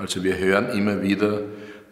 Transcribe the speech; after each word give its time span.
Also 0.00 0.24
wir 0.24 0.38
hören 0.38 0.70
immer 0.70 1.02
wieder, 1.02 1.42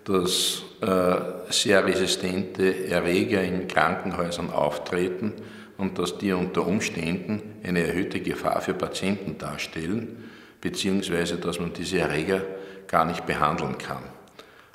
dass 0.05 0.63
äh, 0.81 1.53
sehr 1.53 1.85
resistente 1.85 2.87
Erreger 2.87 3.43
in 3.43 3.69
Krankenhäusern 3.69 4.49
auftreten 4.49 5.35
und 5.77 5.99
dass 5.99 6.17
die 6.17 6.33
unter 6.33 6.67
Umständen 6.67 7.43
eine 7.63 7.87
erhöhte 7.87 8.21
Gefahr 8.21 8.63
für 8.63 8.73
Patienten 8.73 9.37
darstellen, 9.37 10.25
beziehungsweise 10.63 11.37
dass 11.37 11.61
man 11.61 11.75
diese 11.75 11.99
Erreger 11.99 12.41
gar 12.87 13.05
nicht 13.05 13.27
behandeln 13.27 13.77
kann. 13.77 14.05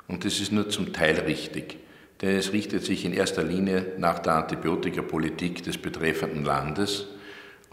Und 0.06 0.24
das 0.24 0.38
ist 0.38 0.52
nur 0.52 0.68
zum 0.68 0.92
Teil 0.92 1.18
richtig, 1.26 1.78
denn 2.22 2.36
es 2.36 2.52
richtet 2.52 2.84
sich 2.84 3.04
in 3.04 3.12
erster 3.12 3.42
Linie 3.42 3.94
nach 3.98 4.20
der 4.20 4.34
Antibiotikapolitik 4.34 5.64
des 5.64 5.76
betreffenden 5.76 6.44
Landes 6.44 7.08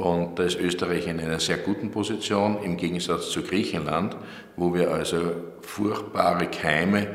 und 0.02 0.39
da 0.39 0.43
ist 0.43 0.59
Österreich 0.59 1.05
in 1.05 1.20
einer 1.20 1.39
sehr 1.39 1.57
guten 1.57 1.91
Position 1.91 2.57
im 2.63 2.75
Gegensatz 2.75 3.29
zu 3.29 3.43
Griechenland, 3.43 4.18
wo 4.55 4.73
wir 4.73 4.89
also 4.89 5.20
furchtbare 5.61 6.47
Keime, 6.47 7.07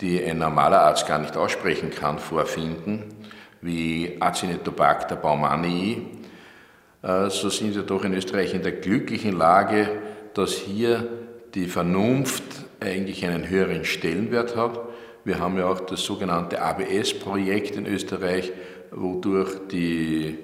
die 0.00 0.24
ein 0.24 0.38
normaler 0.38 0.80
Arzt 0.80 1.06
gar 1.06 1.18
nicht 1.18 1.36
aussprechen 1.36 1.90
kann, 1.90 2.18
vorfinden, 2.18 3.04
wie 3.60 4.16
Acinetobacter 4.20 5.16
baumannii. 5.16 6.06
Äh, 7.02 7.28
so 7.28 7.50
sind 7.50 7.74
wir 7.74 7.82
doch 7.82 8.04
in 8.04 8.14
Österreich 8.14 8.54
in 8.54 8.62
der 8.62 8.72
glücklichen 8.72 9.36
Lage, 9.36 9.90
dass 10.32 10.54
hier 10.54 11.06
die 11.54 11.66
Vernunft 11.66 12.44
eigentlich 12.80 13.26
einen 13.26 13.50
höheren 13.50 13.84
Stellenwert 13.84 14.56
hat. 14.56 14.80
Wir 15.24 15.40
haben 15.40 15.58
ja 15.58 15.66
auch 15.66 15.80
das 15.80 16.02
sogenannte 16.02 16.62
ABS-Projekt 16.62 17.76
in 17.76 17.84
Österreich, 17.84 18.50
wodurch 18.92 19.50
die 19.70 20.38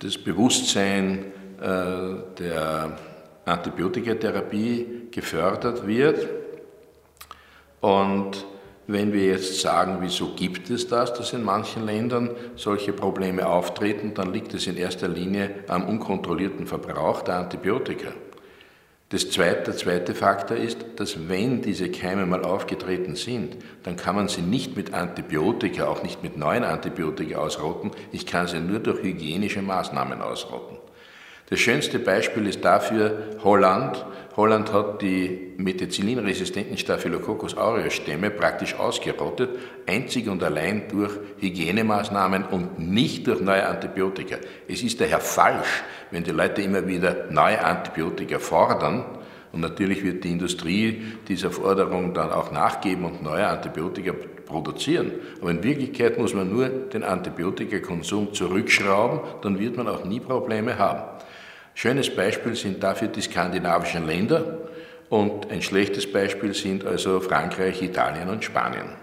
das 0.00 0.18
Bewusstsein 0.18 1.26
äh, 1.60 2.38
der 2.38 2.98
Antibiotikatherapie 3.44 5.08
gefördert 5.10 5.86
wird. 5.86 6.28
Und 7.80 8.44
wenn 8.88 9.12
wir 9.12 9.26
jetzt 9.26 9.60
sagen, 9.60 9.98
wieso 10.00 10.34
gibt 10.34 10.70
es 10.70 10.88
das, 10.88 11.12
dass 11.14 11.32
in 11.32 11.42
manchen 11.42 11.86
Ländern 11.86 12.30
solche 12.56 12.92
Probleme 12.92 13.46
auftreten, 13.46 14.14
dann 14.14 14.32
liegt 14.32 14.54
es 14.54 14.66
in 14.66 14.76
erster 14.76 15.08
Linie 15.08 15.64
am 15.68 15.88
unkontrollierten 15.88 16.66
Verbrauch 16.66 17.22
der 17.22 17.38
Antibiotika. 17.38 18.12
Das 19.08 19.30
zweite, 19.30 19.70
der 19.70 19.76
zweite 19.76 20.14
Faktor 20.16 20.56
ist, 20.56 20.78
dass 20.96 21.28
wenn 21.28 21.62
diese 21.62 21.92
Keime 21.92 22.26
mal 22.26 22.44
aufgetreten 22.44 23.14
sind, 23.14 23.56
dann 23.84 23.94
kann 23.94 24.16
man 24.16 24.26
sie 24.26 24.42
nicht 24.42 24.76
mit 24.76 24.94
Antibiotika, 24.94 25.86
auch 25.86 26.02
nicht 26.02 26.24
mit 26.24 26.36
neuen 26.36 26.64
Antibiotika 26.64 27.38
ausrotten. 27.38 27.92
Ich 28.10 28.26
kann 28.26 28.48
sie 28.48 28.58
nur 28.58 28.80
durch 28.80 29.02
hygienische 29.02 29.62
Maßnahmen 29.62 30.20
ausrotten. 30.20 30.78
Das 31.48 31.60
schönste 31.60 32.00
Beispiel 32.00 32.46
ist 32.48 32.64
dafür 32.64 33.36
Holland. 33.44 34.04
Holland 34.36 34.72
hat 34.72 35.00
die 35.00 35.52
methicillin-resistenten 35.56 36.76
Staphylococcus 36.76 37.56
aureus 37.56 37.94
Stämme 37.94 38.30
praktisch 38.30 38.74
ausgerottet, 38.74 39.50
einzig 39.86 40.28
und 40.28 40.42
allein 40.42 40.88
durch 40.90 41.12
Hygienemaßnahmen 41.38 42.46
und 42.46 42.78
nicht 42.78 43.28
durch 43.28 43.40
neue 43.40 43.66
Antibiotika. 43.66 44.36
Es 44.66 44.82
ist 44.82 45.00
daher 45.00 45.20
falsch, 45.20 45.84
wenn 46.10 46.24
die 46.24 46.32
Leute 46.32 46.62
immer 46.62 46.86
wieder 46.86 47.26
neue 47.30 47.64
Antibiotika 47.64 48.38
fordern, 48.38 49.04
und 49.52 49.62
natürlich 49.62 50.04
wird 50.04 50.22
die 50.22 50.32
Industrie 50.32 51.02
dieser 51.28 51.50
Forderung 51.50 52.12
dann 52.12 52.30
auch 52.30 52.52
nachgeben 52.52 53.06
und 53.06 53.22
neue 53.22 53.46
Antibiotika 53.46 54.12
produzieren. 54.44 55.12
Aber 55.40 55.50
in 55.50 55.62
Wirklichkeit 55.62 56.18
muss 56.18 56.34
man 56.34 56.52
nur 56.52 56.68
den 56.68 57.02
Antibiotikakonsum 57.02 58.34
zurückschrauben, 58.34 59.20
dann 59.40 59.58
wird 59.58 59.78
man 59.78 59.88
auch 59.88 60.04
nie 60.04 60.20
Probleme 60.20 60.76
haben. 60.76 61.04
Schönes 61.76 62.08
Beispiel 62.08 62.54
sind 62.54 62.82
dafür 62.82 63.08
die 63.08 63.20
skandinavischen 63.20 64.06
Länder 64.06 64.60
und 65.10 65.50
ein 65.50 65.60
schlechtes 65.60 66.10
Beispiel 66.10 66.54
sind 66.54 66.86
also 66.86 67.20
Frankreich, 67.20 67.82
Italien 67.82 68.30
und 68.30 68.42
Spanien. 68.42 68.94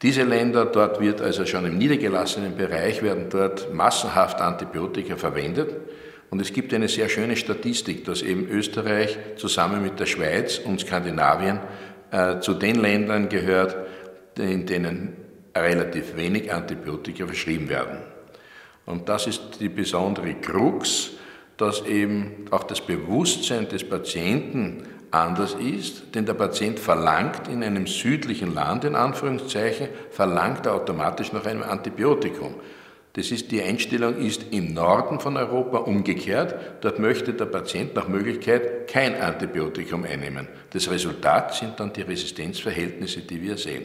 Diese 0.00 0.22
Länder, 0.22 0.64
dort 0.64 0.98
wird 0.98 1.20
also 1.20 1.44
schon 1.44 1.66
im 1.66 1.76
niedergelassenen 1.76 2.56
Bereich, 2.56 3.02
werden 3.02 3.26
dort 3.28 3.74
massenhaft 3.74 4.40
Antibiotika 4.40 5.18
verwendet. 5.18 5.76
Und 6.30 6.40
es 6.40 6.54
gibt 6.54 6.72
eine 6.72 6.88
sehr 6.88 7.10
schöne 7.10 7.36
Statistik, 7.36 8.06
dass 8.06 8.22
eben 8.22 8.48
Österreich 8.48 9.18
zusammen 9.36 9.82
mit 9.82 10.00
der 10.00 10.06
Schweiz 10.06 10.56
und 10.56 10.80
Skandinavien 10.80 11.60
äh, 12.10 12.40
zu 12.40 12.54
den 12.54 12.76
Ländern 12.76 13.28
gehört, 13.28 13.76
in 14.38 14.64
denen 14.64 15.18
relativ 15.54 16.16
wenig 16.16 16.50
Antibiotika 16.50 17.26
verschrieben 17.26 17.68
werden. 17.68 17.98
Und 18.86 19.10
das 19.10 19.26
ist 19.26 19.60
die 19.60 19.68
besondere 19.68 20.32
Krux, 20.36 21.10
dass 21.56 21.82
eben 21.86 22.46
auch 22.50 22.64
das 22.64 22.80
Bewusstsein 22.80 23.68
des 23.68 23.88
Patienten 23.88 24.82
anders 25.10 25.54
ist, 25.54 26.14
denn 26.14 26.26
der 26.26 26.34
Patient 26.34 26.80
verlangt 26.80 27.48
in 27.48 27.62
einem 27.62 27.86
südlichen 27.86 28.52
Land, 28.52 28.84
in 28.84 28.96
Anführungszeichen, 28.96 29.88
verlangt 30.10 30.66
er 30.66 30.74
automatisch 30.74 31.32
nach 31.32 31.46
einem 31.46 31.62
Antibiotikum. 31.62 32.54
Das 33.14 33.30
ist, 33.30 33.52
die 33.52 33.62
Einstellung 33.62 34.16
ist 34.16 34.46
im 34.50 34.74
Norden 34.74 35.20
von 35.20 35.36
Europa 35.36 35.78
umgekehrt. 35.78 36.56
Dort 36.80 36.98
möchte 36.98 37.32
der 37.32 37.44
Patient 37.44 37.94
nach 37.94 38.08
Möglichkeit 38.08 38.88
kein 38.88 39.14
Antibiotikum 39.14 40.02
einnehmen. 40.02 40.48
Das 40.70 40.90
Resultat 40.90 41.54
sind 41.54 41.78
dann 41.78 41.92
die 41.92 42.02
Resistenzverhältnisse, 42.02 43.20
die 43.20 43.40
wir 43.40 43.56
sehen. 43.56 43.84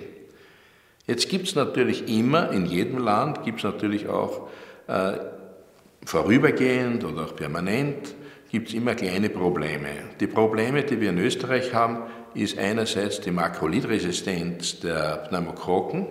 Jetzt 1.06 1.30
gibt 1.30 1.48
es 1.48 1.56
natürlich 1.56 2.10
immer, 2.10 2.52
in 2.52 2.66
jedem 2.66 2.98
Land 2.98 3.44
gibt 3.44 3.60
es 3.60 3.64
natürlich 3.64 4.08
auch 4.08 4.48
äh, 4.88 5.14
vorübergehend 6.06 7.04
oder 7.04 7.26
auch 7.26 7.36
permanent 7.36 8.16
gibt 8.50 8.70
es 8.70 8.74
immer 8.74 8.96
kleine 8.96 9.30
Probleme. 9.30 9.90
Die 10.20 10.28
Probleme, 10.28 10.84
die 10.84 11.00
wir 11.00 11.10
in 11.10 11.20
Österreich 11.20 11.74
haben, 11.74 12.04
ist 12.34 12.58
einerseits 12.58 13.22
die 13.22 13.32
Makrolidresistenz 13.32 14.80
der 14.80 15.28
Pneumokokken, 15.30 16.08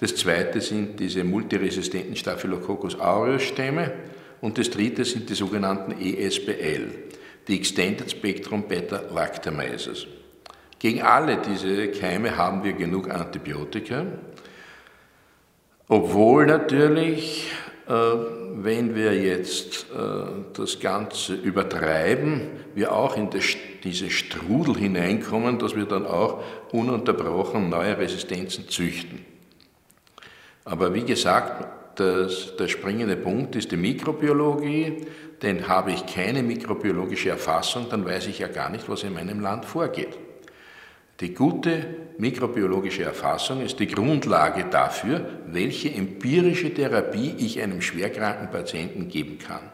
das 0.00 0.16
zweite 0.16 0.62
sind 0.62 0.98
diese 0.98 1.24
multiresistenten 1.24 2.16
Staphylococcus 2.16 2.98
aureus 2.98 3.42
Stämme 3.42 3.92
und 4.40 4.56
das 4.56 4.70
dritte 4.70 5.04
sind 5.04 5.28
die 5.28 5.34
sogenannten 5.34 5.92
ESBL, 5.92 6.88
die 7.46 7.56
Extended 7.56 8.10
Spectrum 8.10 8.66
Beta 8.66 9.02
Lactamyces. 9.14 10.06
Gegen 10.78 11.02
alle 11.02 11.36
diese 11.42 11.88
Keime 11.88 12.38
haben 12.38 12.64
wir 12.64 12.72
genug 12.72 13.10
Antibiotika, 13.10 14.06
obwohl 15.86 16.46
natürlich 16.46 17.52
wenn 17.92 18.94
wir 18.94 19.20
jetzt 19.20 19.86
äh, 19.92 20.24
das 20.52 20.78
Ganze 20.78 21.34
übertreiben, 21.34 22.42
wir 22.74 22.92
auch 22.92 23.16
in 23.16 23.28
diese 23.82 24.10
Strudel 24.10 24.76
hineinkommen, 24.76 25.58
dass 25.58 25.74
wir 25.74 25.86
dann 25.86 26.06
auch 26.06 26.42
ununterbrochen 26.70 27.68
neue 27.68 27.98
Resistenzen 27.98 28.68
züchten. 28.68 29.24
Aber 30.64 30.94
wie 30.94 31.02
gesagt, 31.02 31.98
das, 31.98 32.54
der 32.56 32.68
springende 32.68 33.16
Punkt 33.16 33.56
ist 33.56 33.72
die 33.72 33.76
Mikrobiologie, 33.76 35.06
denn 35.42 35.66
habe 35.66 35.90
ich 35.90 36.06
keine 36.06 36.44
mikrobiologische 36.44 37.30
Erfassung, 37.30 37.86
dann 37.90 38.04
weiß 38.04 38.28
ich 38.28 38.38
ja 38.38 38.48
gar 38.48 38.70
nicht, 38.70 38.88
was 38.88 39.02
in 39.02 39.14
meinem 39.14 39.40
Land 39.40 39.64
vorgeht. 39.64 40.16
Die 41.20 41.34
gute 41.34 41.84
mikrobiologische 42.16 43.02
Erfassung 43.02 43.60
ist 43.60 43.78
die 43.78 43.86
Grundlage 43.86 44.64
dafür, 44.70 45.20
welche 45.46 45.92
empirische 45.92 46.72
Therapie 46.72 47.34
ich 47.38 47.60
einem 47.60 47.82
schwerkranken 47.82 48.50
Patienten 48.50 49.08
geben 49.08 49.38
kann. 49.38 49.70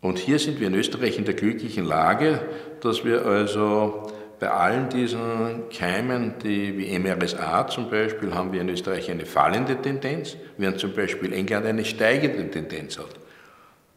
Und 0.00 0.18
hier 0.18 0.38
sind 0.38 0.60
wir 0.60 0.68
in 0.68 0.74
Österreich 0.74 1.18
in 1.18 1.24
der 1.24 1.34
glücklichen 1.34 1.84
Lage, 1.84 2.40
dass 2.80 3.04
wir 3.04 3.24
also 3.26 4.12
bei 4.38 4.50
allen 4.50 4.88
diesen 4.88 5.68
Keimen, 5.76 6.34
die 6.42 6.76
wie 6.76 6.98
MRSA 6.98 7.68
zum 7.68 7.88
Beispiel, 7.88 8.34
haben 8.34 8.52
wir 8.52 8.60
in 8.60 8.68
Österreich 8.68 9.10
eine 9.10 9.26
fallende 9.26 9.76
Tendenz, 9.80 10.36
während 10.56 10.80
zum 10.80 10.92
Beispiel 10.92 11.32
England 11.32 11.66
eine 11.66 11.84
steigende 11.84 12.50
Tendenz 12.50 12.98
hat. 12.98 13.20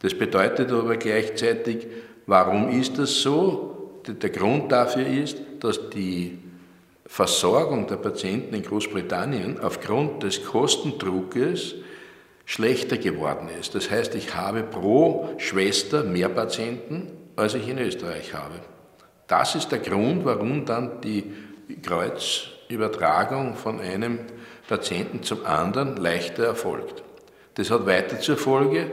Das 0.00 0.14
bedeutet 0.14 0.70
aber 0.70 0.96
gleichzeitig, 0.96 1.86
warum 2.26 2.68
ist 2.68 2.98
das 2.98 3.22
so? 3.22 4.02
Der 4.06 4.30
Grund 4.30 4.70
dafür 4.70 5.04
ist, 5.04 5.38
dass 5.60 5.90
die 5.90 6.38
Versorgung 7.06 7.86
der 7.86 7.96
Patienten 7.96 8.54
in 8.54 8.62
Großbritannien 8.62 9.60
aufgrund 9.60 10.22
des 10.22 10.44
Kostendruckes 10.44 11.76
schlechter 12.44 12.96
geworden 12.96 13.48
ist. 13.60 13.74
Das 13.74 13.90
heißt, 13.90 14.14
ich 14.14 14.34
habe 14.34 14.62
pro 14.62 15.28
Schwester 15.38 16.04
mehr 16.04 16.28
Patienten, 16.28 17.10
als 17.36 17.54
ich 17.54 17.68
in 17.68 17.78
Österreich 17.78 18.34
habe. 18.34 18.54
Das 19.26 19.54
ist 19.54 19.70
der 19.72 19.80
Grund, 19.80 20.24
warum 20.24 20.64
dann 20.64 21.00
die 21.00 21.32
Kreuzübertragung 21.82 23.56
von 23.56 23.80
einem 23.80 24.20
Patienten 24.68 25.22
zum 25.22 25.44
anderen 25.44 25.96
leichter 25.96 26.44
erfolgt. 26.44 27.02
Das 27.54 27.70
hat 27.70 27.86
weiter 27.86 28.20
zur 28.20 28.36
Folge, 28.36 28.90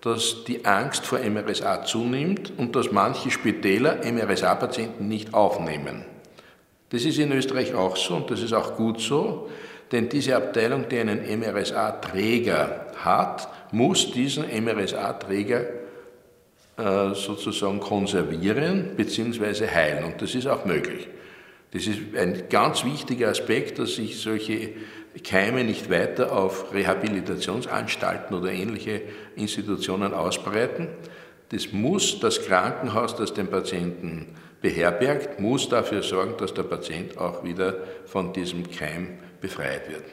dass 0.00 0.44
die 0.44 0.64
Angst 0.64 1.04
vor 1.06 1.18
MRSA 1.18 1.84
zunimmt 1.84 2.52
und 2.56 2.76
dass 2.76 2.92
manche 2.92 3.30
Spitäler 3.30 4.00
MRSA-Patienten 4.04 5.08
nicht 5.08 5.34
aufnehmen. 5.34 6.04
Das 6.90 7.04
ist 7.04 7.18
in 7.18 7.32
Österreich 7.32 7.74
auch 7.74 7.96
so 7.96 8.16
und 8.16 8.30
das 8.30 8.42
ist 8.42 8.52
auch 8.52 8.76
gut 8.76 9.00
so, 9.00 9.48
denn 9.92 10.08
diese 10.08 10.36
Abteilung, 10.36 10.88
die 10.88 10.98
einen 10.98 11.20
MRSA-Träger 11.40 12.86
hat, 12.96 13.48
muss 13.72 14.12
diesen 14.12 14.44
MRSA-Träger 14.44 15.66
äh, 16.78 17.14
sozusagen 17.14 17.80
konservieren 17.80 18.92
bzw. 18.96 19.68
heilen 19.68 20.04
und 20.04 20.20
das 20.20 20.34
ist 20.34 20.46
auch 20.46 20.64
möglich. 20.64 21.08
Das 21.72 21.86
ist 21.86 21.98
ein 22.16 22.44
ganz 22.48 22.84
wichtiger 22.84 23.28
Aspekt, 23.28 23.78
dass 23.78 23.96
sich 23.96 24.20
solche 24.20 24.70
Keime 25.24 25.64
nicht 25.64 25.90
weiter 25.90 26.32
auf 26.32 26.72
Rehabilitationsanstalten 26.72 28.36
oder 28.36 28.52
ähnliche 28.52 29.02
Institutionen 29.36 30.12
ausbreiten. 30.12 30.88
Das 31.50 31.72
muss 31.72 32.20
das 32.20 32.44
Krankenhaus, 32.44 33.16
das 33.16 33.32
den 33.32 33.48
Patienten 33.48 34.34
beherbergt, 34.60 35.38
muss 35.38 35.68
dafür 35.68 36.02
sorgen, 36.02 36.34
dass 36.38 36.54
der 36.54 36.64
Patient 36.64 37.18
auch 37.18 37.44
wieder 37.44 37.76
von 38.06 38.32
diesem 38.32 38.68
Keim 38.70 39.18
befreit 39.40 39.88
wird. 39.88 40.04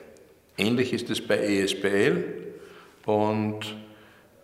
Ähnlich 0.57 0.93
ist 0.93 1.09
es 1.09 1.25
bei 1.25 1.37
ESBL 1.37 2.23
und 3.05 3.75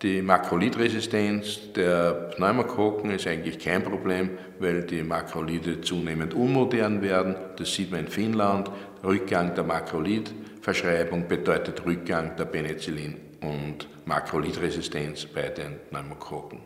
die 0.02 0.22
Makrolidresistenz 0.22 1.74
der 1.74 2.32
Pneumokokken 2.36 3.12
ist 3.12 3.28
eigentlich 3.28 3.60
kein 3.60 3.84
Problem, 3.84 4.30
weil 4.58 4.84
die 4.84 5.04
Makrolide 5.04 5.82
zunehmend 5.82 6.34
unmodern 6.34 7.02
werden. 7.02 7.36
Das 7.58 7.74
sieht 7.74 7.92
man 7.92 8.02
in 8.02 8.08
Finnland. 8.08 8.72
Rückgang 9.04 9.54
der 9.56 9.66
Makrolidverschreibung 10.60 11.28
bedeutet 11.28 11.86
Rückgang 11.86 12.36
der 12.36 12.46
Penicillin- 12.46 13.16
und 13.42 13.88
Makrolidresistenz 14.06 15.26
bei 15.26 15.50
den 15.50 15.80
Pneumokokken. 15.90 16.60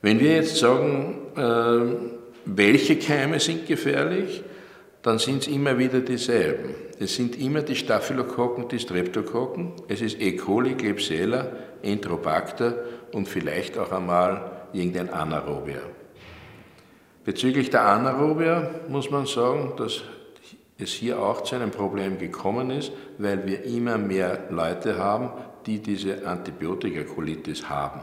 Wenn 0.00 0.20
wir 0.20 0.36
jetzt 0.36 0.56
sagen, 0.56 1.18
äh, 1.36 1.96
welche 2.44 2.98
Keime 2.98 3.40
sind 3.40 3.66
gefährlich, 3.66 4.42
dann 5.02 5.18
sind 5.18 5.42
es 5.42 5.48
immer 5.48 5.78
wieder 5.78 6.00
dieselben. 6.00 6.74
Es 7.00 7.16
sind 7.16 7.40
immer 7.40 7.62
die 7.62 7.74
Staphylokokken, 7.74 8.68
die 8.68 8.78
Streptokokken, 8.78 9.72
es 9.88 10.00
ist 10.00 10.20
E. 10.20 10.36
coli, 10.36 10.74
Klebsiella, 10.74 11.48
Enterobacter 11.82 12.76
und 13.12 13.28
vielleicht 13.28 13.76
auch 13.76 13.90
einmal 13.90 14.68
irgendein 14.72 15.10
Anaerobier. 15.10 15.82
Bezüglich 17.24 17.70
der 17.70 17.82
Anaerobier 17.86 18.70
muss 18.88 19.10
man 19.10 19.26
sagen, 19.26 19.72
dass 19.76 20.02
es 20.82 20.90
hier 20.90 21.20
auch 21.20 21.42
zu 21.42 21.54
einem 21.54 21.70
Problem 21.70 22.18
gekommen 22.18 22.70
ist, 22.70 22.92
weil 23.18 23.46
wir 23.46 23.64
immer 23.64 23.98
mehr 23.98 24.50
Leute 24.50 24.98
haben, 24.98 25.30
die 25.66 25.80
diese 25.80 26.26
Antibiotikakolitis 26.26 27.68
haben. 27.68 28.00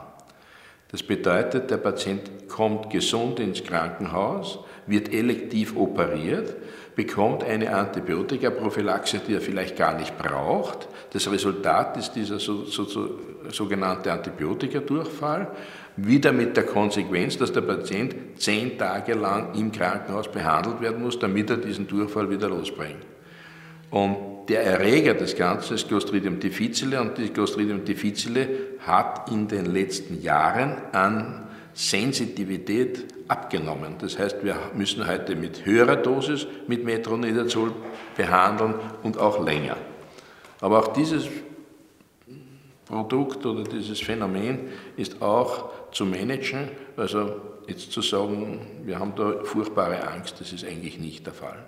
Das 0.91 1.03
bedeutet, 1.03 1.69
der 1.69 1.77
Patient 1.77 2.47
kommt 2.47 2.89
gesund 2.89 3.39
ins 3.39 3.63
Krankenhaus, 3.63 4.59
wird 4.87 5.13
elektiv 5.13 5.75
operiert, 5.77 6.55
bekommt 6.95 7.43
eine 7.43 7.73
Antibiotikaprophylaxe, 7.73 9.21
die 9.25 9.35
er 9.35 9.41
vielleicht 9.41 9.77
gar 9.77 9.97
nicht 9.97 10.17
braucht. 10.17 10.87
Das 11.13 11.31
Resultat 11.31 11.95
ist 11.95 12.13
dieser 12.13 12.39
so, 12.39 12.65
so, 12.65 12.85
so, 12.85 13.19
sogenannte 13.49 14.11
Antibiotikadurchfall, 14.11 15.47
wieder 15.95 16.31
mit 16.31 16.57
der 16.57 16.65
Konsequenz, 16.65 17.37
dass 17.37 17.53
der 17.53 17.61
Patient 17.61 18.15
zehn 18.37 18.77
Tage 18.77 19.13
lang 19.13 19.53
im 19.53 19.71
Krankenhaus 19.71 20.27
behandelt 20.27 20.81
werden 20.81 21.03
muss, 21.03 21.19
damit 21.19 21.51
er 21.51 21.57
diesen 21.57 21.87
Durchfall 21.87 22.29
wieder 22.29 22.49
losbringt. 22.49 23.05
Und 23.91 24.38
der 24.49 24.63
Erreger 24.63 25.13
des 25.13 25.35
Ganzen 25.35 25.75
ist 25.75 25.87
Clostridium 25.87 26.39
difficile 26.39 26.99
und 26.99 27.17
die 27.17 27.29
Clostridium 27.29 27.85
difficile 27.85 28.49
hat 28.79 29.29
in 29.31 29.47
den 29.47 29.67
letzten 29.67 30.21
Jahren 30.21 30.75
an 30.91 31.47
Sensitivität 31.73 33.05
abgenommen. 33.27 33.95
Das 33.99 34.17
heißt, 34.17 34.43
wir 34.43 34.57
müssen 34.75 35.07
heute 35.07 35.35
mit 35.35 35.65
höherer 35.65 35.97
Dosis 35.97 36.47
mit 36.67 36.83
Metronidazol 36.83 37.71
behandeln 38.17 38.73
und 39.03 39.19
auch 39.19 39.45
länger. 39.45 39.77
Aber 40.61 40.79
auch 40.79 40.93
dieses 40.93 41.27
Produkt 42.85 43.45
oder 43.45 43.63
dieses 43.63 43.99
Phänomen 44.01 44.69
ist 44.97 45.21
auch 45.21 45.91
zu 45.91 46.05
managen. 46.05 46.69
Also 46.97 47.39
jetzt 47.67 47.91
zu 47.91 48.01
sagen, 48.01 48.81
wir 48.83 48.97
haben 48.97 49.13
da 49.15 49.43
furchtbare 49.43 50.07
Angst, 50.07 50.41
das 50.41 50.51
ist 50.51 50.65
eigentlich 50.65 50.97
nicht 50.97 51.25
der 51.27 51.33
Fall. 51.33 51.63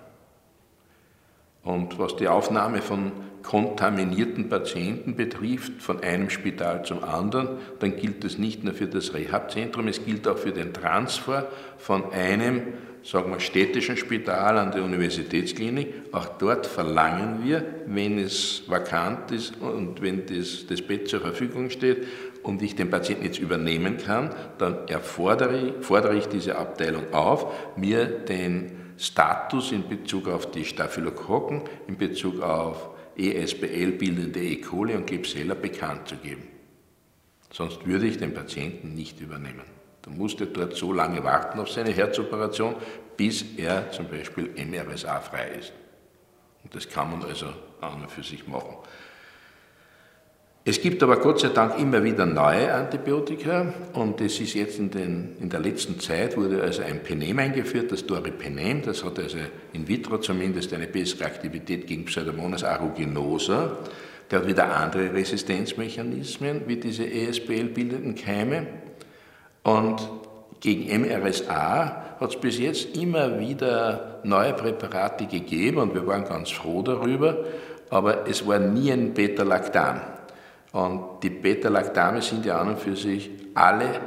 Und 1.64 1.98
was 1.98 2.16
die 2.16 2.28
Aufnahme 2.28 2.82
von 2.82 3.12
kontaminierten 3.42 4.48
Patienten 4.48 5.16
betrifft, 5.16 5.82
von 5.82 6.02
einem 6.02 6.30
Spital 6.30 6.84
zum 6.84 7.04
anderen, 7.04 7.58
dann 7.80 7.96
gilt 7.96 8.24
das 8.24 8.38
nicht 8.38 8.64
nur 8.64 8.74
für 8.74 8.86
das 8.86 9.14
Rehabzentrum, 9.14 9.88
es 9.88 10.04
gilt 10.04 10.26
auch 10.28 10.38
für 10.38 10.52
den 10.52 10.72
Transfer 10.72 11.48
von 11.78 12.12
einem, 12.12 12.62
sagen 13.04 13.32
wir, 13.32 13.40
städtischen 13.40 13.96
Spital 13.96 14.58
an 14.58 14.72
die 14.72 14.80
Universitätsklinik. 14.80 15.94
Auch 16.12 16.26
dort 16.38 16.66
verlangen 16.66 17.44
wir, 17.44 17.64
wenn 17.86 18.18
es 18.18 18.62
vakant 18.68 19.30
ist 19.32 19.60
und 19.60 20.02
wenn 20.02 20.26
das, 20.26 20.66
das 20.66 20.82
Bett 20.82 21.08
zur 21.08 21.20
Verfügung 21.20 21.70
steht 21.70 22.06
und 22.42 22.62
ich 22.62 22.74
den 22.74 22.90
Patienten 22.90 23.24
jetzt 23.24 23.38
übernehmen 23.38 23.98
kann, 23.98 24.30
dann 24.58 24.88
erfordere, 24.88 25.74
fordere 25.80 26.16
ich 26.16 26.26
diese 26.26 26.56
Abteilung 26.56 27.12
auf, 27.12 27.76
mir 27.76 28.06
den 28.06 28.81
Status 28.98 29.72
in 29.72 29.88
Bezug 29.88 30.28
auf 30.28 30.50
die 30.50 30.64
Staphylokokken, 30.64 31.62
in 31.86 31.96
Bezug 31.96 32.40
auf 32.40 32.90
ESBL 33.16 33.92
bildende 33.92 34.40
E. 34.40 34.56
coli 34.56 34.94
und 34.94 35.06
Klebsiella 35.06 35.54
bekannt 35.54 36.08
zu 36.08 36.16
geben. 36.16 36.48
Sonst 37.50 37.84
würde 37.86 38.06
ich 38.06 38.18
den 38.18 38.32
Patienten 38.32 38.94
nicht 38.94 39.20
übernehmen. 39.20 39.64
Dann 40.02 40.16
musste 40.16 40.46
dort 40.46 40.74
so 40.74 40.92
lange 40.92 41.22
warten 41.22 41.60
auf 41.60 41.70
seine 41.70 41.90
Herzoperation, 41.90 42.74
bis 43.16 43.44
er 43.56 43.90
zum 43.92 44.08
Beispiel 44.08 44.50
MRSA 44.56 45.20
frei 45.20 45.48
ist. 45.58 45.72
Und 46.64 46.74
das 46.74 46.88
kann 46.88 47.10
man 47.10 47.22
also 47.24 47.46
an 47.80 48.02
und 48.02 48.10
für 48.10 48.22
sich 48.22 48.46
machen. 48.48 48.76
Es 50.64 50.80
gibt 50.80 51.02
aber 51.02 51.16
Gott 51.16 51.40
sei 51.40 51.48
Dank 51.48 51.76
immer 51.80 52.04
wieder 52.04 52.24
neue 52.24 52.72
Antibiotika 52.72 53.74
und 53.94 54.20
es 54.20 54.38
ist 54.38 54.54
jetzt 54.54 54.78
in, 54.78 54.92
den, 54.92 55.36
in 55.40 55.50
der 55.50 55.58
letzten 55.58 55.98
Zeit 55.98 56.36
wurde 56.36 56.62
also 56.62 56.82
ein 56.82 57.02
Penem 57.02 57.40
eingeführt, 57.40 57.90
das 57.90 58.06
Doripenem, 58.06 58.80
das 58.80 59.04
hat 59.04 59.18
also 59.18 59.38
in 59.72 59.88
vitro 59.88 60.18
zumindest 60.18 60.72
eine 60.72 60.86
bessere 60.86 61.24
Aktivität 61.24 61.88
gegen 61.88 62.04
Pseudomonas 62.04 62.62
aeruginosa. 62.62 63.78
Der 64.30 64.38
hat 64.38 64.46
wieder 64.46 64.72
andere 64.76 65.12
Resistenzmechanismen 65.12 66.62
wie 66.66 66.76
diese 66.76 67.10
ESBL-bildenden 67.10 68.14
Keime 68.14 68.68
und 69.64 70.08
gegen 70.60 71.02
MRSA 71.02 72.16
hat 72.20 72.30
es 72.30 72.40
bis 72.40 72.60
jetzt 72.60 72.96
immer 72.96 73.40
wieder 73.40 74.20
neue 74.22 74.52
Präparate 74.52 75.26
gegeben 75.26 75.78
und 75.78 75.92
wir 75.92 76.06
waren 76.06 76.24
ganz 76.24 76.52
froh 76.52 76.82
darüber, 76.82 77.38
aber 77.90 78.28
es 78.28 78.46
war 78.46 78.60
nie 78.60 78.92
ein 78.92 79.12
Beta-Lactam. 79.12 80.21
Und 80.72 81.22
die 81.22 81.30
Beta-Lactame 81.30 82.22
sind 82.22 82.46
ja 82.46 82.58
an 82.58 82.70
und 82.70 82.78
für 82.78 82.96
sich 82.96 83.30
alle 83.54 84.00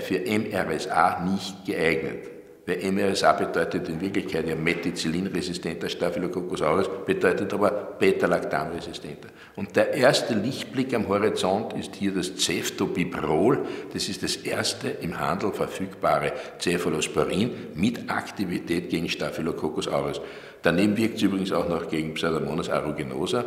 für 0.00 0.20
MRSA 0.20 1.20
nicht 1.24 1.64
geeignet. 1.64 2.28
Weil 2.64 2.92
MRSA 2.92 3.32
bedeutet 3.32 3.88
in 3.88 4.00
Wirklichkeit 4.00 4.46
ja 4.46 4.54
Methicillin-resistenter 4.54 5.88
Staphylococcus 5.88 6.62
aureus, 6.62 6.88
bedeutet 7.04 7.52
aber 7.52 7.70
Beta-Lactam-resistenter. 7.98 9.30
Und 9.56 9.74
der 9.74 9.94
erste 9.94 10.34
Lichtblick 10.34 10.94
am 10.94 11.08
Horizont 11.08 11.72
ist 11.72 11.96
hier 11.96 12.14
das 12.14 12.36
Ceftobiprol. 12.38 13.66
Das 13.92 14.08
ist 14.08 14.22
das 14.22 14.36
erste 14.36 14.90
im 14.90 15.18
Handel 15.18 15.52
verfügbare 15.52 16.32
Cephalosporin 16.60 17.50
mit 17.74 18.08
Aktivität 18.08 18.90
gegen 18.90 19.08
Staphylococcus 19.08 19.88
aureus. 19.88 20.20
Daneben 20.62 20.96
wirkt 20.96 21.16
es 21.16 21.22
übrigens 21.22 21.50
auch 21.50 21.68
noch 21.68 21.88
gegen 21.88 22.14
Pseudomonas 22.14 22.70
aeruginosa. 22.70 23.44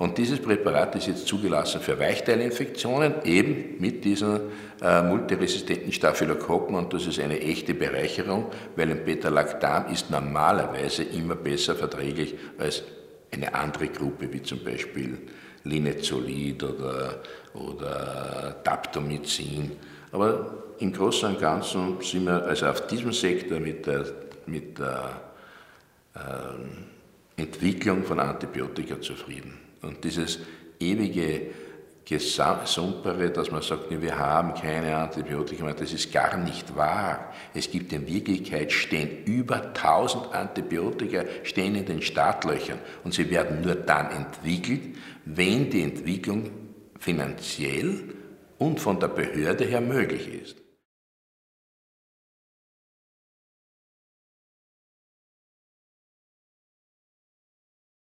Und 0.00 0.16
dieses 0.16 0.40
Präparat 0.40 0.94
ist 0.94 1.08
jetzt 1.08 1.26
zugelassen 1.26 1.78
für 1.82 1.98
Weichteilinfektionen, 1.98 3.16
eben 3.24 3.74
mit 3.80 4.02
diesen 4.02 4.40
äh, 4.80 5.02
multiresistenten 5.02 5.92
Staphylokokken. 5.92 6.74
Und 6.74 6.94
das 6.94 7.06
ist 7.06 7.20
eine 7.20 7.38
echte 7.38 7.74
Bereicherung, 7.74 8.46
weil 8.76 8.90
ein 8.90 9.04
Beta-Lactam 9.04 9.92
ist 9.92 10.10
normalerweise 10.10 11.02
immer 11.02 11.34
besser 11.34 11.74
verträglich 11.74 12.34
als 12.56 12.82
eine 13.30 13.54
andere 13.54 13.88
Gruppe, 13.88 14.32
wie 14.32 14.42
zum 14.42 14.64
Beispiel 14.64 15.18
Linezolid 15.64 16.62
oder, 16.62 17.20
oder 17.52 18.56
Daptomycin. 18.64 19.72
Aber 20.12 20.62
im 20.78 20.94
Großen 20.94 21.28
und 21.28 21.38
Ganzen 21.38 22.00
sind 22.00 22.24
wir 22.24 22.42
also 22.46 22.68
auf 22.68 22.86
diesem 22.86 23.12
Sektor 23.12 23.60
mit 23.60 23.86
der, 23.86 24.06
mit 24.46 24.78
der 24.78 25.20
äh, 26.14 27.42
Entwicklung 27.42 28.02
von 28.02 28.18
Antibiotika 28.18 28.98
zufrieden. 28.98 29.69
Und 29.82 30.04
dieses 30.04 30.38
ewige 30.78 31.50
Gesumpere, 32.04 33.30
dass 33.30 33.52
man 33.52 33.62
sagt, 33.62 33.88
wir 33.88 34.18
haben 34.18 34.54
keine 34.54 34.96
Antibiotika 34.96 35.64
mehr, 35.64 35.74
das 35.74 35.92
ist 35.92 36.12
gar 36.12 36.36
nicht 36.36 36.74
wahr. 36.74 37.32
Es 37.54 37.70
gibt 37.70 37.92
in 37.92 38.06
Wirklichkeit 38.08 38.72
stehen 38.72 39.24
über 39.26 39.66
1000 39.68 40.34
Antibiotika 40.34 41.24
stehen 41.44 41.76
in 41.76 41.86
den 41.86 42.02
Startlöchern 42.02 42.78
und 43.04 43.14
sie 43.14 43.30
werden 43.30 43.60
nur 43.60 43.76
dann 43.76 44.10
entwickelt, 44.10 44.96
wenn 45.24 45.70
die 45.70 45.82
Entwicklung 45.82 46.50
finanziell 46.98 48.14
und 48.58 48.80
von 48.80 48.98
der 48.98 49.08
Behörde 49.08 49.64
her 49.64 49.80
möglich 49.80 50.28
ist. 50.42 50.56